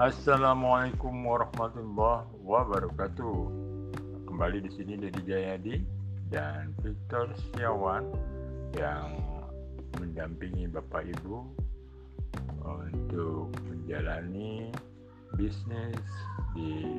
[0.00, 3.36] Assalamualaikum warahmatullahi wabarakatuh.
[4.32, 5.76] Kembali di sini Dedi Jayadi
[6.32, 8.08] dan Victor Setiawan
[8.80, 9.20] yang
[10.00, 11.44] mendampingi Bapak Ibu
[12.64, 14.72] untuk menjalani
[15.36, 16.00] bisnis
[16.56, 16.96] di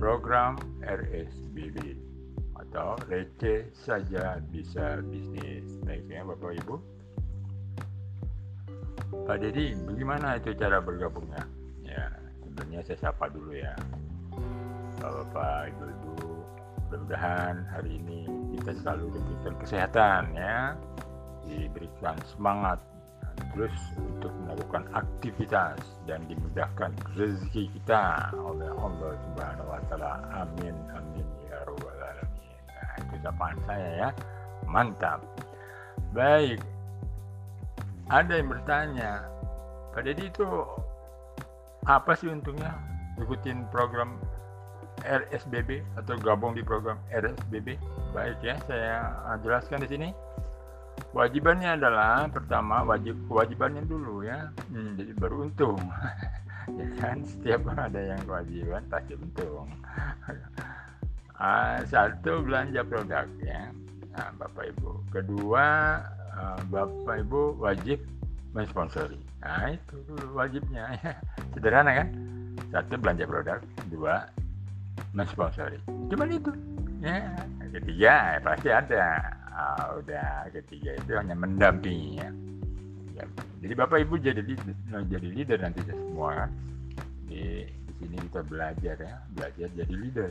[0.00, 2.00] program RSBB
[2.56, 5.76] atau receh saja bisa bisnis.
[5.84, 6.76] Baiknya Bapak Ibu.
[9.28, 11.53] Pak Dedi, bagaimana itu cara bergabungnya?
[12.54, 13.74] Ya, sebenarnya saya sapa dulu ya.
[15.02, 16.14] Bapak, Ibu-Ibu,
[16.86, 20.78] mudah-mudahan hari ini kita selalu diberikan kesehatan ya,
[21.42, 22.78] diberikan semangat
[23.50, 30.22] terus untuk melakukan aktivitas dan dimudahkan rezeki kita oleh Allah Subhanahu wa taala.
[30.46, 32.54] Amin amin ya rabbal alamin.
[32.70, 34.08] Nah, itu sapaan saya ya.
[34.70, 35.26] Mantap.
[36.14, 36.62] Baik.
[38.06, 39.26] Ada yang bertanya,
[39.90, 40.46] Pak Deddy itu
[41.84, 42.72] apa sih untungnya
[43.20, 44.16] ikutin program
[45.04, 47.76] RSBB atau gabung di program RSBB?
[48.16, 49.12] Baik ya, saya
[49.44, 50.08] jelaskan di sini.
[51.10, 55.78] Wajibannya adalah pertama wajib kewajibannya dulu ya, hmm, jadi baru untung.
[56.78, 59.68] ya kan setiap ada yang kewajiban pasti untung.
[61.36, 63.74] uh, satu belanja produk ya,
[64.14, 64.90] nah, Bapak Ibu.
[65.10, 65.66] Kedua
[66.38, 67.98] uh, Bapak Ibu wajib
[68.54, 69.23] mensponsori.
[69.44, 69.96] Nah itu
[70.32, 71.12] wajibnya ya.
[71.52, 72.08] Sederhana kan?
[72.72, 73.60] Satu belanja produk,
[73.92, 74.24] dua
[75.12, 75.78] mensponsori.
[76.08, 76.50] Cuman itu.
[77.04, 77.36] Ya,
[77.68, 79.20] ketiga ya, pasti ada
[79.52, 82.28] uh, udah ketiga itu hanya mendampingi ya.
[83.20, 83.24] ya.
[83.60, 84.40] Jadi Bapak Ibu jadi
[85.12, 86.50] jadi leader nanti semua kan.
[87.28, 90.30] Di, di sini kita belajar ya, belajar jadi leader.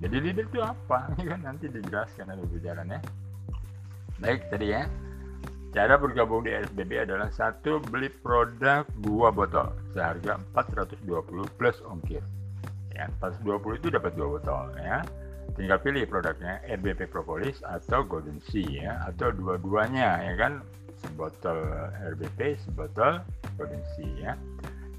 [0.00, 1.10] Jadi leader itu apa?
[1.18, 3.00] Kan nanti dijelaskan ada ya.
[4.22, 4.86] Baik tadi ya.
[5.70, 9.70] Cara bergabung di SBB adalah satu beli produk dua botol.
[9.94, 12.26] Seharga 420 plus ongkir.
[12.90, 15.06] Ya, 420 itu dapat dua botol ya.
[15.54, 18.92] Tinggal pilih produknya RBP Propolis atau Golden Sea ya.
[19.06, 20.52] Atau dua-duanya ya kan?
[21.06, 21.62] Sebotol
[22.18, 23.22] RBP sebotol
[23.54, 24.32] Golden Sea ya.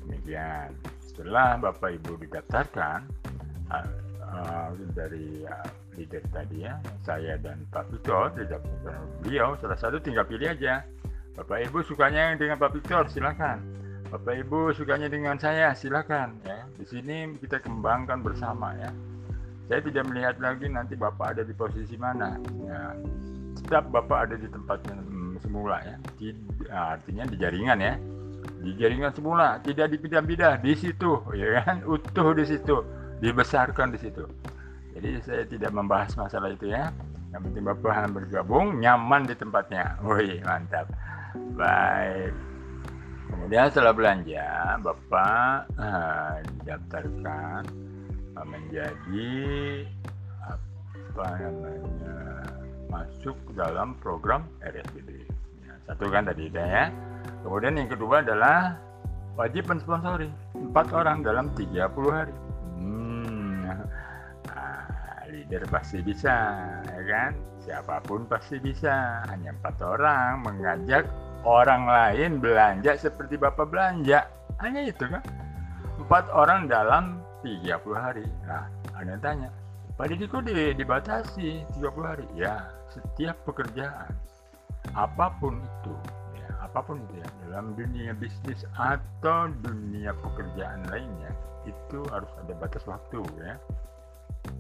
[0.07, 0.71] Demikian.
[1.03, 3.11] Setelah Bapak Ibu didaftarkan
[3.75, 3.87] uh,
[4.23, 10.23] uh, dari uh, leader tadi ya saya dan Pak Victor didaftarkan beliau salah satu tinggal
[10.27, 10.85] pilih aja.
[11.31, 13.63] Bapak Ibu sukanya dengan Pak Victor silakan.
[14.11, 16.67] Bapak Ibu sukanya dengan saya silakan ya.
[16.75, 18.91] Di sini kita kembangkan bersama ya.
[19.71, 22.35] Saya tidak melihat lagi nanti bapak ada di posisi mana.
[22.67, 22.91] Ya
[23.55, 24.99] tetap bapak ada di tempat yang
[25.39, 25.95] semula ya.
[26.19, 27.95] Tidak, artinya di jaringan ya.
[28.61, 31.87] Di jaringan semula tidak dipindah-pindah di situ ya kan?
[31.87, 32.83] Utuh di situ
[33.23, 34.25] dibesarkan di situ
[34.97, 36.91] jadi saya tidak membahas masalah itu ya
[37.31, 40.87] yang penting bapak bergabung nyaman di tempatnya wih mantap
[41.55, 42.35] baik
[43.31, 44.47] kemudian setelah belanja
[44.83, 47.63] bapak uh, didaftarkan
[48.41, 49.37] menjadi
[50.41, 52.17] apa namanya
[52.91, 55.27] masuk dalam program RSBD.
[55.63, 56.91] Ya, satu kan tadi ya.
[57.43, 58.77] Kemudian yang kedua adalah
[59.39, 61.75] wajib mensponsori empat orang dalam 30
[62.11, 62.35] hari.
[65.51, 67.35] Leader pasti bisa, ya kan?
[67.59, 69.19] Siapa pun pasti bisa.
[69.27, 71.11] Hanya empat orang mengajak
[71.43, 74.31] orang lain belanja seperti bapak belanja.
[74.63, 75.19] Hanya itu kan?
[75.99, 78.23] Empat orang dalam 30 hari.
[78.47, 79.49] Nah, ada yang tanya,
[79.99, 82.25] Pak Didi kok dibatasi 30 hari?
[82.31, 84.15] Ya, setiap pekerjaan,
[84.95, 85.93] apa pun itu,
[86.39, 91.35] ya, apa pun itu ya, dalam dunia bisnis atau dunia pekerjaan lainnya,
[91.67, 93.59] itu harus ada batas waktu ya.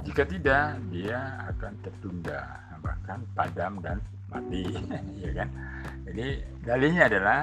[0.01, 2.41] Jika tidak, dia akan tertunda,
[2.81, 3.97] bahkan padam dan
[4.33, 4.65] mati,
[5.23, 5.49] ya kan?
[6.09, 6.27] Jadi
[6.65, 7.41] dalihnya adalah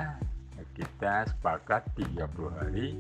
[0.78, 2.22] kita sepakat 30
[2.54, 2.94] hari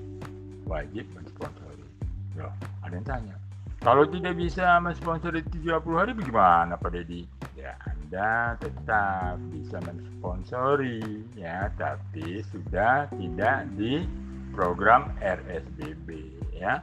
[0.66, 1.86] wajib mensponsori.
[2.34, 2.50] Loh,
[2.82, 3.36] ada yang tanya.
[3.78, 7.22] Kalau tidak bisa mensponsori 30 hari bagaimana Pak Dedi?
[7.54, 14.02] Ya, Anda tetap bisa mensponsori ya, tapi sudah tidak di
[14.50, 16.82] program RSBB ya.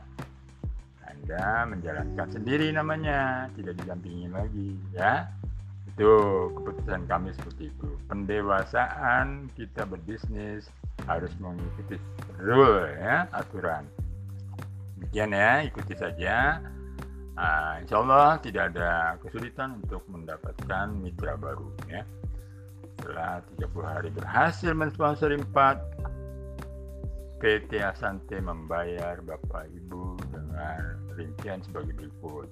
[1.26, 5.26] Anda menjalankan sendiri namanya, tidak didampingi lagi ya.
[5.90, 6.10] Itu
[6.54, 7.90] keputusan kami seperti itu.
[8.06, 10.70] Pendewasaan kita berbisnis
[11.10, 11.98] harus mengikuti
[12.38, 13.90] rule ya, aturan
[15.16, 16.60] demikian ya ikuti saja
[17.38, 22.02] nah, insya Allah tidak ada kesulitan untuk mendapatkan mitra baru ya
[22.98, 32.48] setelah 30 hari berhasil mensponsori 4 PT Asante membayar Bapak Ibu dengan rincian sebagai berikut.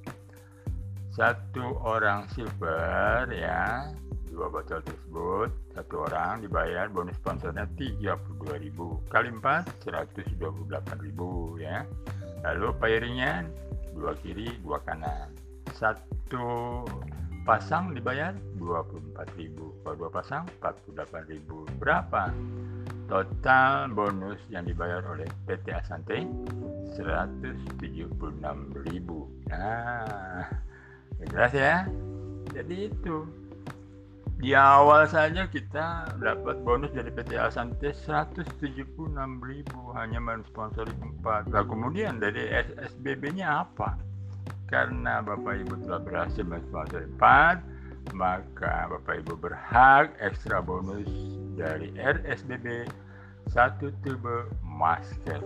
[1.13, 3.93] Satu orang silver ya
[4.33, 5.53] dua botol tersebut.
[5.77, 8.73] Satu orang dibayar bonus sponsornya 32.000
[9.13, 11.85] kali 4 128.000 ya.
[12.43, 13.45] Lalu pairingnya
[13.93, 15.29] dua kiri dua kanan.
[15.77, 16.81] Satu
[17.45, 22.33] pasang dibayar 24.000 kalau dua pasang 48.000 berapa
[23.07, 26.27] total bonus yang dibayar oleh PT Asante
[26.95, 28.11] 176.000
[29.49, 30.47] nah
[31.29, 31.87] jelas ya
[32.51, 33.25] jadi itu
[34.43, 39.15] di awal saja kita dapat bonus dari PT Asante 176.000
[39.95, 41.47] hanya mensponsori tempat.
[41.47, 43.95] Nah, kemudian dari SSBB-nya apa?
[44.67, 47.63] Karena Bapak Ibu telah berhasil mensponsori tempat,
[48.11, 51.07] maka Bapak Ibu berhak ekstra bonus
[51.55, 52.83] dari RSBB
[53.47, 55.39] satu tube masker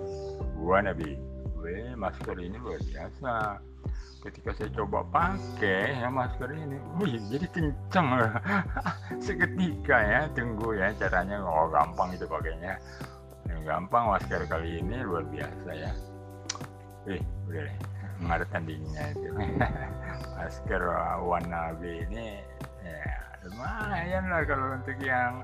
[0.57, 1.17] wannabe.
[1.61, 3.61] Weh, masker ini luar biasa.
[4.25, 8.09] Ketika saya coba pakai ya masker ini wih jadi kenceng
[9.25, 12.81] seketika ya tunggu ya caranya oh gampang itu pakainya.
[13.63, 15.91] Gampang masker kali ini luar biasa ya.
[17.07, 19.29] Wih udah deh ada tandingnya itu.
[20.37, 20.81] Masker
[21.21, 22.41] warna B ini
[22.81, 23.03] ya
[23.45, 25.41] lumayan lah kalau untuk yang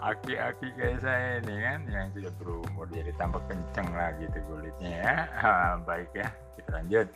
[0.00, 5.14] aki-aki kayak saya ini kan yang sudah berumur jadi tambah kenceng lah gitu kulitnya ya.
[5.88, 7.08] Baik ya kita lanjut.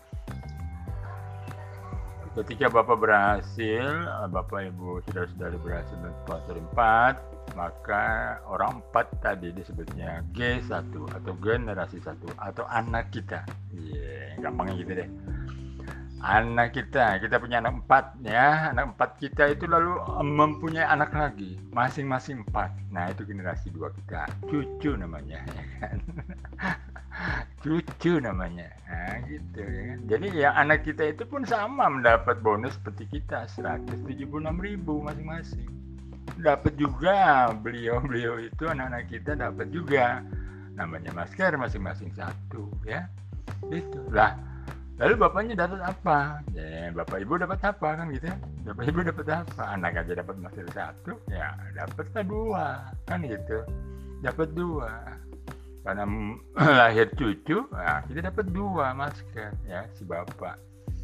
[2.34, 3.86] Ketika Bapak berhasil,
[4.34, 5.94] Bapak Ibu sudah-sudah berhasil
[6.26, 13.44] sponsor 4, maka orang 4 tadi disebutnya G1 atau generasi 1 atau anak kita.
[13.76, 15.08] Iya, yeah, gampangnya gitu deh.
[16.24, 18.72] Anak kita, kita punya anak 4 ya.
[18.72, 22.72] Anak 4 kita itu lalu mempunyai anak lagi, masing-masing 4.
[22.88, 24.24] Nah, itu generasi 2 kita.
[24.48, 25.98] Cucu namanya ya kan.
[27.62, 32.76] cucu namanya nah, gitu ya kan jadi ya anak kita itu pun sama mendapat bonus
[32.76, 34.28] seperti kita 176
[34.60, 35.83] ribu masing-masing
[36.40, 40.24] dapat juga beliau-beliau itu anak-anak kita dapat juga.
[40.74, 43.06] Namanya masker masing-masing satu ya.
[43.70, 44.34] Itu lah
[44.94, 46.38] lalu bapaknya dapat apa?
[46.54, 48.36] Ya bapak ibu dapat apa kan gitu ya?
[48.66, 49.62] Bapak ibu dapat apa?
[49.74, 52.66] Anak aja dapat masker satu ya dapatlah dua
[53.06, 53.58] kan gitu.
[54.22, 54.90] Dapat dua.
[55.84, 56.04] Karena
[56.80, 60.58] lahir cucu nah, kita dapat dua masker ya si bapak.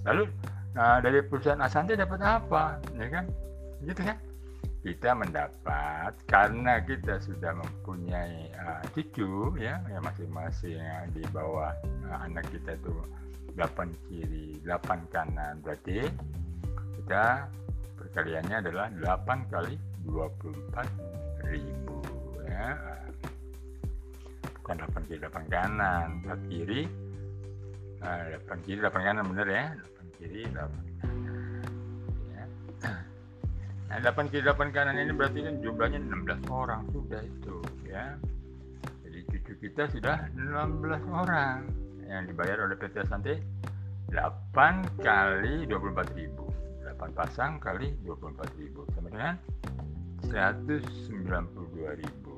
[0.07, 0.27] Lalu
[0.71, 2.79] nah dari perusahaan Asante dapat apa?
[2.99, 3.27] Ya kan?
[3.83, 4.19] Gitu kan
[4.81, 10.81] kita mendapat karena kita sudah mempunyai uh, cucu ya yang masing-masing
[11.13, 11.77] di bawah
[12.09, 12.95] uh, anak kita itu
[13.61, 15.61] 8 kiri 8 kanan.
[15.61, 16.09] Berarti
[16.97, 17.45] kita
[18.01, 18.89] perkaliannya adalah
[19.21, 19.77] 8 kali
[20.09, 22.01] 24 ribu
[22.49, 22.73] ya.
[24.65, 26.25] Bukan 8 kiri 8 kanan.
[26.25, 26.83] 4 kiri
[28.01, 29.65] nah, 8 kiri 8 kanan bener ya?
[29.77, 31.10] 8 kiri 8 kanan.
[33.91, 36.87] Nah 8 kiri 8 kanan ini berarti kan jumlahnya 16 orang.
[36.95, 37.59] Sudah itu
[37.91, 38.15] ya.
[39.03, 41.67] Jadi cucu kita sudah 16 orang.
[42.07, 43.35] Yang dibayar oleh PT Asante
[44.15, 46.47] 8 kali 24 ribu.
[46.87, 48.87] 8 pasang kali 24 ribu.
[48.95, 49.35] Sama dengan
[50.31, 52.37] 192 ribu.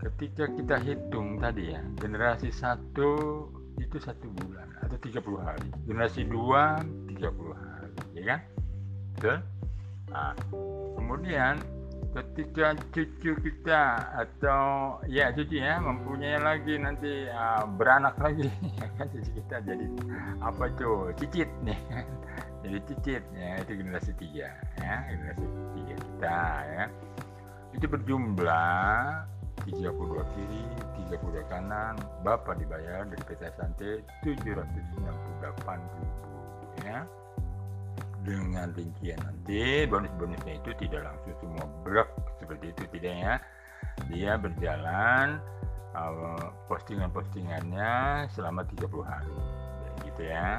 [0.00, 3.44] Ketika kita hitung tadi ya generasi satu
[3.76, 5.68] itu satu bulan atau 30 hari.
[5.84, 6.80] Generasi dua
[7.12, 7.92] 30 hari.
[8.16, 8.40] Ya kan?
[9.14, 9.53] Betul
[10.14, 10.32] nah,
[10.94, 11.58] kemudian
[12.14, 13.82] ketika cucu kita
[14.14, 18.46] atau ya cucu ya mempunyai lagi nanti uh, beranak lagi
[18.98, 19.86] kan cucu kita jadi
[20.38, 21.74] apa tuh cicit nih
[22.62, 25.44] jadi cicit ya itu generasi tiga ya generasi
[25.74, 26.38] tiga kita
[26.70, 26.84] ya
[27.74, 29.26] itu berjumlah
[29.66, 30.64] 32 kiri,
[31.08, 31.94] 32 kanan,
[32.26, 34.98] Bapak dibayar dari PT Sante 768
[35.78, 36.26] ribu
[36.84, 37.06] ya.
[38.24, 42.08] Dengan rincian nanti bonus-bonusnya itu tidak langsung semua blok
[42.40, 43.34] seperti itu tidak ya.
[44.08, 45.38] Dia berjalan
[45.92, 49.36] uh, postingan-postingannya selama 30 hari.
[49.36, 50.50] Ya, gitu ya.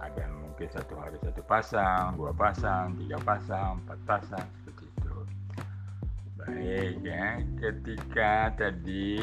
[0.00, 4.48] Ada mungkin satu hari satu pasang, dua pasang, tiga pasang, empat pasang,
[6.44, 9.16] Baik ya, ketika tadi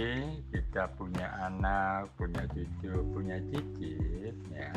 [0.50, 4.74] kita punya anak, punya cucu, punya cicit ya.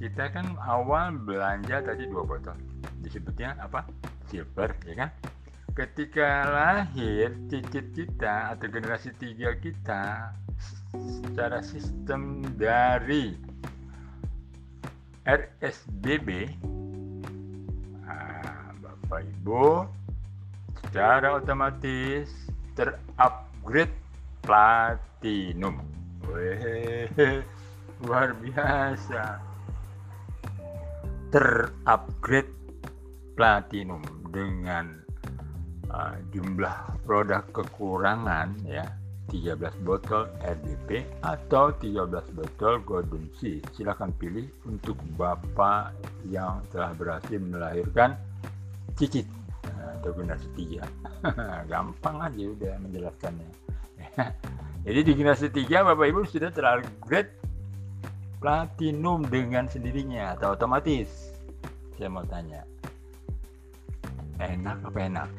[0.00, 2.56] Kita kan awal belanja tadi dua botol.
[3.04, 3.84] Disebutnya apa?
[4.32, 5.10] Silver ya kan?
[5.76, 10.32] Ketika lahir cicit kita atau generasi tiga kita
[10.96, 13.36] secara sistem dari
[15.28, 16.48] RSBB
[18.00, 19.84] nah, Bapak Ibu
[20.80, 22.32] secara otomatis
[22.72, 23.92] terupgrade
[24.40, 25.84] platinum.
[26.24, 27.44] Wih,
[28.00, 29.49] luar biasa.
[31.30, 32.50] Terupgrade
[33.38, 34.02] platinum
[34.34, 35.00] dengan
[35.90, 38.86] uh, jumlah produk kekurangan ya
[39.30, 43.62] 13 botol RDP atau 13 botol Golden Sea.
[43.70, 45.94] Silahkan pilih untuk Bapak
[46.26, 48.18] yang telah berhasil melahirkan
[48.98, 49.24] cicit
[50.02, 50.82] atau generasi tiga.
[51.70, 53.48] Gampang aja udah menjelaskannya.
[54.86, 57.30] Jadi di generasi tiga Bapak Ibu sudah terupgrade
[58.40, 61.36] platinum dengan sendirinya atau otomatis.
[62.00, 62.64] Saya mau tanya,
[64.40, 65.30] enak apa enak?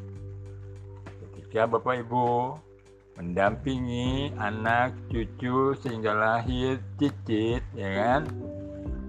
[1.20, 2.54] Ketika Bapak Ibu
[3.18, 8.22] mendampingi anak cucu sehingga lahir cicit ya kan?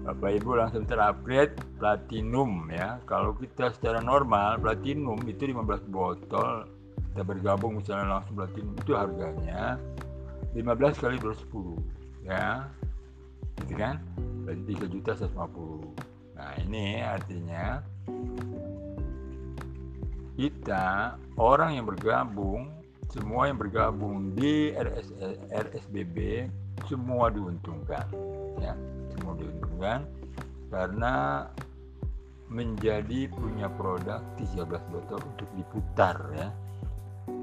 [0.04, 2.98] Bapak Ibu langsung terupgrade platinum ya.
[3.06, 6.68] Kalau kita secara normal platinum itu 15 botol.
[7.14, 9.78] Kita bergabung misalnya langsung platinum itu harganya
[10.58, 12.66] 15 kali 210 ya
[13.62, 14.02] gitu kan?
[14.42, 17.78] Berarti 3 juta 150 nah ini artinya
[20.34, 22.74] kita orang yang bergabung
[23.14, 25.14] semua yang bergabung di RS,
[25.54, 26.50] RSBB
[26.90, 28.10] semua diuntungkan
[28.58, 28.74] ya.
[29.14, 30.02] Semua diuntungkan
[30.74, 31.46] karena
[32.50, 36.50] menjadi punya produk 13 botol untuk diputar ya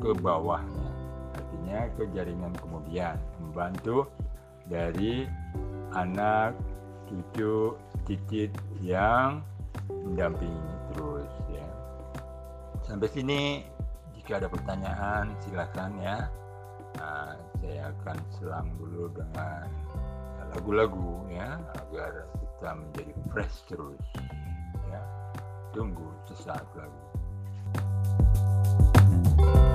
[0.04, 0.92] ke bawahnya.
[1.40, 4.12] Artinya ke jaringan kemudian membantu
[4.68, 5.24] dari
[5.96, 6.56] anak
[7.08, 7.76] cucu
[8.08, 9.44] cicit yang
[9.92, 11.68] mendampingi terus ya.
[12.88, 13.68] Sampai sini
[14.16, 16.18] jika ada pertanyaan silakan ya.
[17.00, 19.68] Nah, saya akan selang dulu dengan
[20.52, 21.56] lagu-lagu ya
[21.88, 24.04] agar kita menjadi fresh terus
[24.92, 25.02] ya.
[25.72, 27.12] Tunggu sesaat lagi.
[29.38, 29.71] We